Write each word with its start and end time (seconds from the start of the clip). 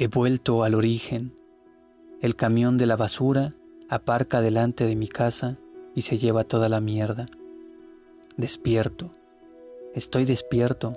He 0.00 0.06
vuelto 0.06 0.62
al 0.62 0.76
origen. 0.76 1.32
El 2.20 2.36
camión 2.36 2.78
de 2.78 2.86
la 2.86 2.94
basura 2.94 3.50
aparca 3.88 4.40
delante 4.40 4.86
de 4.86 4.94
mi 4.94 5.08
casa 5.08 5.56
y 5.92 6.02
se 6.02 6.18
lleva 6.18 6.44
toda 6.44 6.68
la 6.68 6.80
mierda. 6.80 7.26
Despierto. 8.36 9.10
Estoy 9.96 10.24
despierto, 10.24 10.96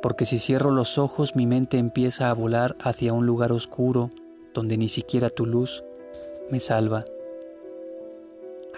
porque 0.00 0.24
si 0.24 0.38
cierro 0.38 0.70
los 0.70 0.96
ojos 0.96 1.36
mi 1.36 1.46
mente 1.46 1.76
empieza 1.76 2.30
a 2.30 2.32
volar 2.32 2.76
hacia 2.80 3.12
un 3.12 3.26
lugar 3.26 3.52
oscuro 3.52 4.08
donde 4.54 4.78
ni 4.78 4.88
siquiera 4.88 5.28
tu 5.28 5.44
luz 5.44 5.84
me 6.50 6.60
salva. 6.60 7.04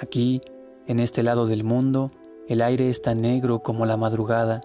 Aquí, 0.01 0.41
en 0.89 0.99
este 0.99 1.23
lado 1.23 1.47
del 1.47 1.63
mundo, 1.63 2.11
el 2.49 2.63
aire 2.63 2.89
es 2.89 3.01
tan 3.01 3.21
negro 3.21 3.61
como 3.61 3.87
la 3.87 3.97
madrugada. 3.97 4.61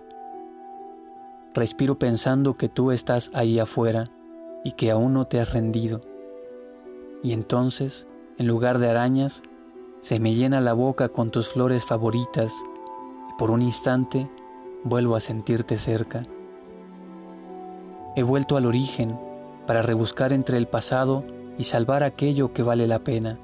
Respiro 1.53 1.99
pensando 1.99 2.57
que 2.57 2.67
tú 2.67 2.89
estás 2.89 3.29
ahí 3.35 3.59
afuera 3.59 4.09
y 4.67 4.73
que 4.73 4.91
aún 4.91 5.13
no 5.13 5.27
te 5.27 5.39
has 5.39 5.53
rendido. 5.53 6.01
Y 7.23 7.31
entonces, 7.31 8.05
en 8.37 8.47
lugar 8.47 8.79
de 8.79 8.89
arañas, 8.89 9.41
se 10.01 10.19
me 10.19 10.35
llena 10.35 10.59
la 10.59 10.73
boca 10.73 11.07
con 11.07 11.31
tus 11.31 11.47
flores 11.47 11.85
favoritas 11.85 12.53
y 13.29 13.37
por 13.39 13.49
un 13.49 13.61
instante 13.61 14.29
vuelvo 14.83 15.15
a 15.15 15.21
sentirte 15.21 15.77
cerca. 15.77 16.23
He 18.17 18.23
vuelto 18.23 18.57
al 18.57 18.65
origen 18.65 19.17
para 19.67 19.81
rebuscar 19.81 20.33
entre 20.33 20.57
el 20.57 20.67
pasado 20.67 21.23
y 21.57 21.63
salvar 21.63 22.03
aquello 22.03 22.51
que 22.51 22.61
vale 22.61 22.87
la 22.87 22.99
pena. 22.99 23.37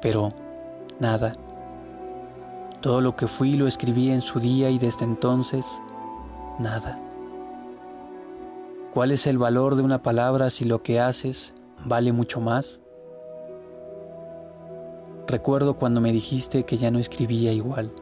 Pero 0.00 0.32
nada. 1.00 1.34
Todo 2.80 3.02
lo 3.02 3.14
que 3.14 3.28
fui 3.28 3.52
lo 3.52 3.66
escribí 3.66 4.08
en 4.08 4.22
su 4.22 4.40
día 4.40 4.70
y 4.70 4.78
desde 4.78 5.04
entonces, 5.04 5.82
nada. 6.58 6.98
¿Cuál 8.96 9.12
es 9.12 9.26
el 9.26 9.36
valor 9.36 9.76
de 9.76 9.82
una 9.82 10.02
palabra 10.02 10.48
si 10.48 10.64
lo 10.64 10.82
que 10.82 11.00
haces 11.00 11.52
vale 11.84 12.12
mucho 12.14 12.40
más? 12.40 12.80
Recuerdo 15.26 15.76
cuando 15.76 16.00
me 16.00 16.12
dijiste 16.12 16.62
que 16.62 16.78
ya 16.78 16.90
no 16.90 16.98
escribía 16.98 17.52
igual. 17.52 17.92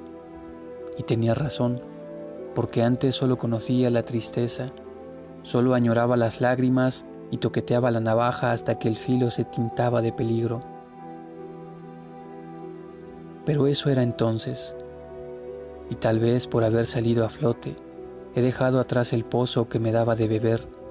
Y 0.97 1.03
tenía 1.03 1.35
razón, 1.35 1.81
porque 2.55 2.85
antes 2.85 3.17
solo 3.17 3.39
conocía 3.39 3.91
la 3.91 4.05
tristeza, 4.05 4.71
solo 5.43 5.75
añoraba 5.75 6.17
las 6.17 6.41
lágrimas 6.41 7.05
y 7.33 7.39
toqueteaba 7.39 7.91
la 7.91 7.99
navaja 7.99 8.53
hasta 8.53 8.79
que 8.79 8.87
el 8.87 8.95
filo 8.95 9.31
se 9.31 9.43
tintaba 9.43 10.01
de 10.01 10.13
peligro. 10.13 10.61
Pero 13.45 13.67
eso 13.67 13.91
era 13.91 14.05
entonces, 14.05 14.77
y 15.91 15.97
tal 15.97 16.21
vez 16.21 16.47
por 16.47 16.63
haber 16.63 16.87
salido 16.87 17.25
a 17.25 17.31
flote, 17.31 17.75
he 18.37 18.43
dejado 18.43 18.79
atrás 18.79 19.13
el 19.13 19.25
pozo 19.25 19.69
que 19.69 19.81
me 19.81 19.91
daba 19.91 20.15
de 20.15 20.29
beber 20.29 20.84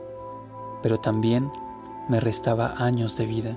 pero 0.83 0.99
también 0.99 1.49
me 2.09 2.19
restaba 2.19 2.75
años 2.77 3.17
de 3.17 3.25
vida. 3.25 3.55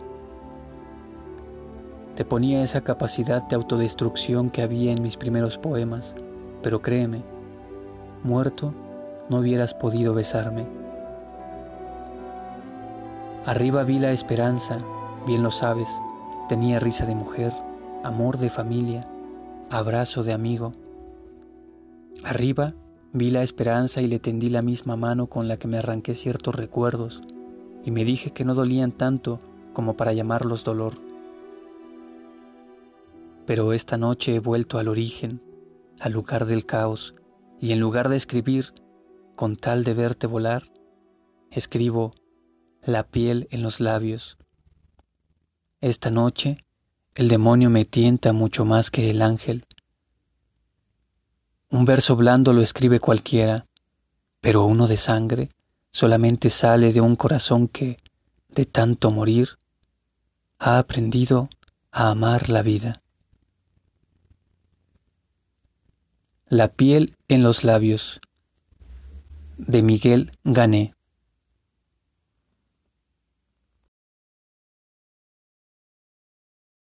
Te 2.15 2.25
ponía 2.25 2.63
esa 2.63 2.81
capacidad 2.81 3.43
de 3.43 3.57
autodestrucción 3.57 4.49
que 4.49 4.63
había 4.63 4.93
en 4.93 5.03
mis 5.03 5.19
primeros 5.19 5.59
poemas, 5.59 6.15
pero 6.63 6.81
créeme, 6.81 7.23
muerto 8.23 8.73
no 9.29 9.41
hubieras 9.41 9.75
podido 9.75 10.15
besarme. 10.15 10.67
Arriba 13.45 13.83
vi 13.83 13.99
la 13.99 14.13
esperanza, 14.13 14.79
bien 15.27 15.43
lo 15.43 15.51
sabes, 15.51 15.89
tenía 16.49 16.79
risa 16.79 17.05
de 17.07 17.15
mujer, 17.15 17.53
amor 18.03 18.39
de 18.39 18.49
familia, 18.49 19.05
abrazo 19.69 20.23
de 20.23 20.33
amigo. 20.33 20.73
Arriba 22.25 22.73
Vi 23.19 23.31
la 23.31 23.43
esperanza 23.43 24.03
y 24.03 24.09
le 24.09 24.19
tendí 24.19 24.51
la 24.51 24.61
misma 24.61 24.95
mano 24.95 25.27
con 25.29 25.49
la 25.49 25.57
que 25.57 25.69
me 25.69 25.79
arranqué 25.79 26.15
ciertos 26.15 26.55
recuerdos 26.55 27.23
y 27.83 27.91
me 27.91 28.05
dije 28.05 28.31
que 28.31 28.45
no 28.45 28.53
dolían 28.53 28.93
tanto 28.93 29.41
como 29.73 29.97
para 29.97 30.13
llamarlos 30.13 30.65
dolor. 30.65 31.01
Pero 33.47 33.73
esta 33.73 33.97
noche 33.97 34.35
he 34.35 34.39
vuelto 34.39 34.79
al 34.79 34.89
origen, 34.89 35.41
al 35.99 36.13
lugar 36.13 36.45
del 36.45 36.67
caos, 36.67 37.15
y 37.59 37.73
en 37.73 37.81
lugar 37.81 38.11
de 38.11 38.17
escribir, 38.17 38.75
con 39.35 39.57
tal 39.57 39.83
de 39.83 39.95
verte 39.95 40.27
volar, 40.27 40.71
escribo 41.51 42.11
la 42.85 43.05
piel 43.05 43.49
en 43.51 43.63
los 43.63 43.81
labios. 43.81 44.37
Esta 45.81 46.11
noche 46.11 46.59
el 47.15 47.29
demonio 47.29 47.71
me 47.71 47.87
tienta 47.87 48.35
mucho 48.35 48.67
más 48.67 48.91
que 48.91 49.09
el 49.09 49.23
ángel. 49.23 49.65
Un 51.77 51.85
verso 51.85 52.17
blando 52.17 52.55
lo 52.55 52.63
escribe 52.63 53.01
cualquiera, 53.01 53.67
pero 54.41 54.65
uno 54.65 54.87
de 54.87 54.97
sangre 54.97 55.51
solamente 55.93 56.49
sale 56.49 56.91
de 56.91 57.03
un 57.03 57.17
corazón 57.17 57.69
que, 57.69 57.99
de 58.49 58.65
tanto 58.65 59.11
morir, 59.11 59.59
ha 60.59 60.79
aprendido 60.79 61.51
a 61.91 62.09
amar 62.09 62.49
la 62.49 62.63
vida. 62.63 63.03
La 66.47 66.69
piel 66.69 67.15
en 67.29 67.43
los 67.43 67.63
labios 67.63 68.23
de 69.59 69.83
Miguel 69.83 70.33
Gané 70.45 70.95